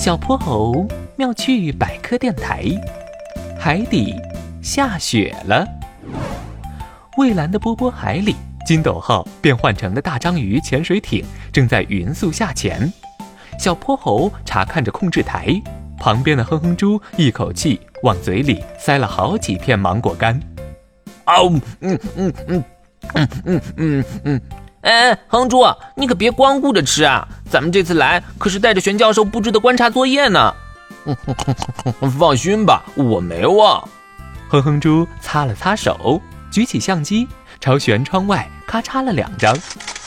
[0.00, 2.64] 小泼猴妙趣百科电台：
[3.58, 4.16] 海底
[4.62, 5.62] 下雪了。
[7.18, 8.34] 蔚蓝的波波海里，
[8.64, 12.90] 金斗号变换成了大章鱼潜水艇，正在匀速下潜。
[13.58, 15.48] 小泼猴查看着控制台，
[15.98, 20.40] 旁边的哼哼猪一口气往嘴里塞了好几片芒果干。
[21.26, 22.64] 哦，嗯嗯嗯
[23.12, 24.40] 嗯嗯嗯嗯。
[24.80, 25.62] 哎，哼猪，
[25.94, 27.28] 你可别光顾着吃啊！
[27.50, 30.54] 咱们这次来可是带着玄教授布置的观察作业呢。
[32.18, 33.86] 放心吧，我没忘。
[34.48, 37.26] 哼哼猪擦了擦手，举起相机
[37.58, 39.52] 朝舷窗外咔嚓了两张。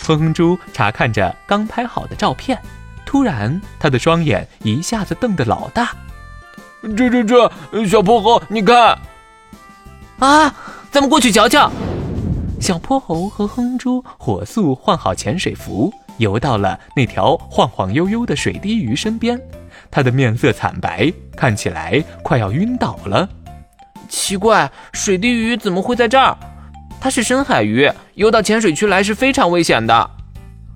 [0.06, 2.58] 哼哼猪查看着刚拍好的照片，
[3.06, 5.92] 突然他的双眼一下子瞪得老大。
[6.96, 7.52] 这这这，
[7.88, 8.98] 小泼猴，你看，
[10.20, 10.54] 啊，
[10.92, 11.72] 咱们过去瞧瞧。
[12.60, 19.40] 小泼猴和哼猪火速换好潜水服，游到了那条晃晃悠悠的水滴鱼身边。
[19.92, 23.28] 它的面色惨白，看起来快要晕倒了。
[24.10, 26.38] 奇怪，水滴鱼怎么会在这儿？
[27.00, 30.10] 它是深海鱼，游到浅水区来是非常危险的。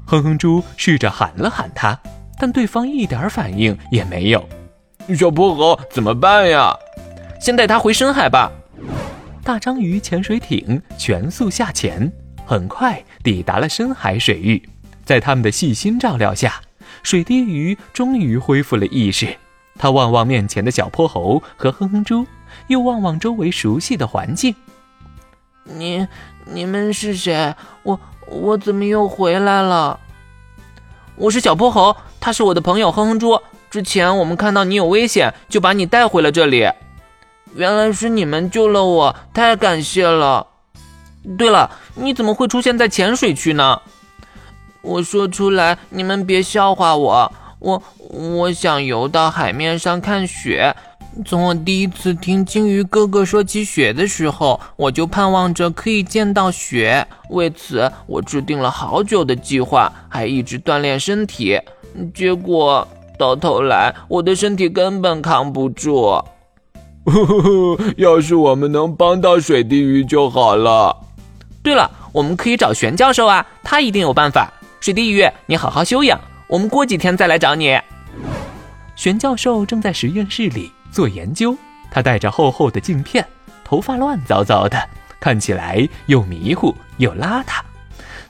[0.06, 1.98] 哼哼猪试着喊了喊它，
[2.40, 4.48] 但对方一点反应也没有。
[5.18, 6.76] 小泼猴怎么办呀？
[7.40, 8.52] 先带它回深海吧。
[9.44, 12.12] 大章鱼潜水艇全速下潜，
[12.46, 14.62] 很快抵达了深海水域。
[15.08, 16.60] 在他们的细心照料下，
[17.02, 19.38] 水滴鱼终于恢复了意识。
[19.80, 22.28] 他望望面前的小泼猴和哼哼猪，
[22.68, 24.54] 又望望周围熟悉的环境。
[25.64, 26.06] 你、
[26.44, 27.56] 你们是谁？
[27.84, 27.98] 我、
[28.28, 29.98] 我怎么又回来了？
[31.16, 33.40] 我是小泼猴，他是我的朋友哼哼猪。
[33.70, 36.70] 之前我们看到你有危险，就把你带回了这里。
[37.56, 40.46] 原来是你们救了我，太感谢了。
[41.38, 43.82] 对了，你怎么会出现在浅水区呢？
[44.88, 47.32] 我说出来，你们别笑话我。
[47.60, 50.74] 我我想游到海面上看雪。
[51.26, 57.06] 从我第一次听鲸鱼哥哥说起雪的时候，我就盼望着可以见到雪。
[57.32, 61.60] 为此，我制定了好久的计划，还一直锻炼身体。
[62.14, 66.24] 结果到头来，我的身体根本扛不住。
[67.98, 70.96] 要是我们能帮到水滴鱼就好了。
[71.64, 74.54] 对了，我们可以找玄教授啊，他一定有办法。
[74.80, 77.78] 水滴鱼，你好好休养，我们过几天再来找你。
[78.96, 81.58] 玄教授正在实验室里做研究，
[81.92, 83.26] 他戴着厚厚的镜片，
[83.64, 84.78] 头发乱糟糟的，
[85.20, 87.60] 看起来又迷糊又邋遢。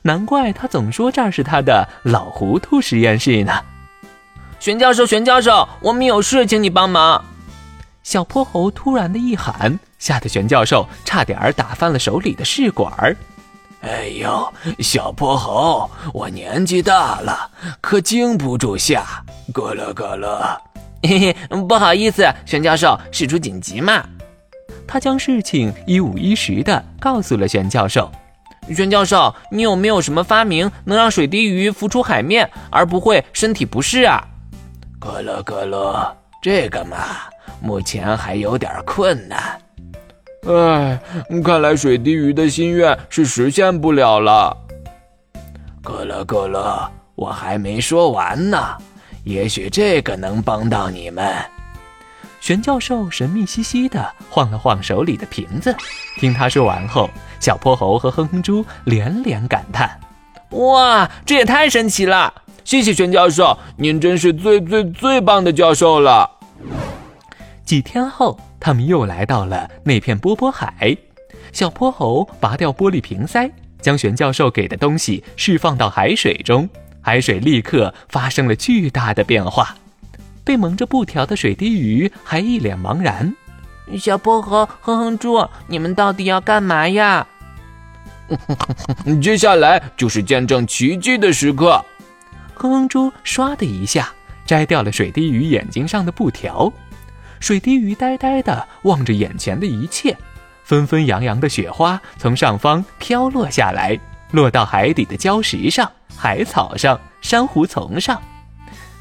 [0.01, 3.53] 难怪他总说这儿是他的老糊涂实验室呢。
[4.59, 7.23] 玄教授，玄教授，我们有事，请你帮忙。
[8.03, 13.15] 小泼猴突然的一喊，吓得玄教授差点儿打翻了手里的试管儿。
[13.81, 17.49] 哎呦，小泼猴，我年纪大了，
[17.79, 19.03] 可经不住吓，
[19.53, 20.59] 咯了咯了。
[21.03, 21.33] 嘿嘿，
[21.67, 24.03] 不好意思，玄教授，事出紧急嘛。
[24.87, 28.11] 他将事情一五一十的告诉了玄教授。
[28.75, 34.25] 玄教授，你有没有什么发明能让水滴鱼浮出海面而不会身体不适啊？
[34.99, 36.97] 咯了咯了，这个嘛。
[37.61, 39.59] 目前还有点困难，
[40.47, 40.97] 唉，
[41.43, 44.55] 看来水滴鱼的心愿是实现不了了。
[45.83, 48.57] 咯了咯了，我还没说完呢，
[49.25, 51.35] 也许这个能帮到你们。
[52.39, 55.75] 玄教授神秘兮兮的晃了晃手里的瓶子，
[56.17, 57.09] 听他说完后，
[57.41, 59.99] 小泼猴和哼哼猪连连感叹
[60.51, 62.33] ：“哇，这也太神奇了！
[62.63, 66.29] 谢谢玄教授，您真是最最最棒的教授了。”
[67.67, 70.95] 几天后，他们又来到了那片波波海。
[71.51, 73.51] 小泼猴拔掉玻璃瓶塞，
[73.81, 76.69] 将玄教授给的东西释放到海水中，
[77.01, 79.75] 海水立刻发生了巨大的变化。
[80.45, 83.35] 被蒙着布条的水滴鱼还一脸茫然。
[83.99, 87.27] 小泼猴、哼哼猪，你们到底要干嘛呀？
[89.21, 91.83] 接下来就是见证奇迹的时刻。
[92.53, 94.09] 哼哼猪唰的一下
[94.45, 96.71] 摘掉了水滴鱼眼睛上的布条。
[97.39, 100.15] 水滴鱼呆呆地望着眼前的一切，
[100.63, 103.99] 纷纷扬扬的雪花从上方飘落下来，
[104.31, 108.21] 落到海底的礁石上、海草上、珊瑚丛上。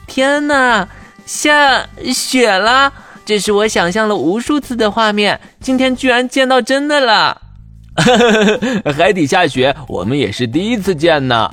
[0.06, 0.88] 天哪，
[1.24, 2.92] 下雪了！
[3.24, 7.42] 这是我想象了无数次的画面，今天居然见到真的了。
[8.96, 11.52] 海底下雪，我们也是第一次见呢。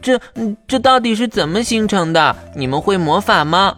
[0.00, 0.18] 这
[0.66, 2.34] 这到底是怎么形成的？
[2.56, 3.76] 你们会魔法吗？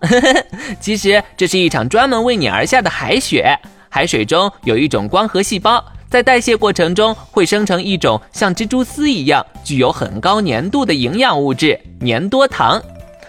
[0.80, 3.58] 其实这是一场专门为你而下的海雪。
[3.88, 12.82] 海水中有一种光合细胞，在代谢过程中会生成一种像蜘蛛丝一样具有很高粘度的营养物质——粘多糖。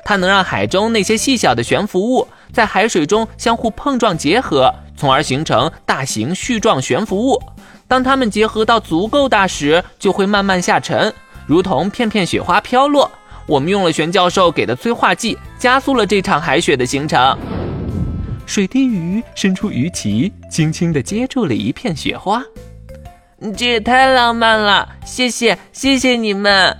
[0.04, 7.42] 它能让海中那些细小的悬浮物在海水中相互碰撞结合，从而形成大型絮状悬浮物。
[7.88, 11.14] 当它们结合到足够大时，就会慢慢下沉，
[11.46, 13.12] 如同片片雪花飘落。
[13.48, 17.38] 我们用了玄教授给的催化剂，加速了这场海雪的形成。
[18.46, 22.44] 水滴鱼伸出鱼鳍，轻轻地接住了一片雪花。
[23.58, 24.88] 这也太浪漫了！
[25.06, 26.76] 谢谢，谢谢你们。